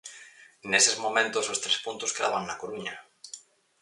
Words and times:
Neses 0.71 0.95
momentos 1.05 1.45
os 1.53 1.61
tres 1.63 1.77
puntos 1.85 2.13
quedaban 2.15 2.43
na 2.45 2.59
Coruña. 2.61 2.95